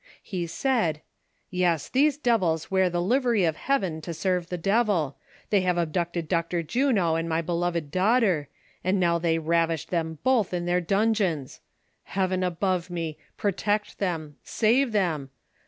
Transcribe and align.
He 0.23 0.47
said:" 0.47 1.01
Yes, 1.51 1.87
these 1.87 2.17
devils 2.17 2.71
wear 2.71 2.89
the 2.89 2.99
livery 2.99 3.43
of 3.45 3.55
heaven 3.55 4.01
to 4.01 4.15
serve 4.15 4.49
the 4.49 4.57
devil; 4.57 5.15
they 5.51 5.61
have 5.61 5.77
abducted 5.77 6.27
Victor 6.27 6.63
Juno 6.63 7.13
and 7.13 7.29
my 7.29 7.43
beloved 7.43 7.91
daughter, 7.91 8.47
and 8.83 8.99
now 8.99 9.19
they 9.19 9.37
ravish 9.37 9.85
them 9.85 10.17
both 10.23 10.55
in 10.55 10.65
their 10.65 10.81
dun 10.81 11.13
geons. 11.13 11.59
Heaven 12.05 12.41
above 12.43 12.89
me, 12.89 13.19
protect 13.37 13.99
them! 13.99 14.37
save 14.43 14.91
them 14.91 15.29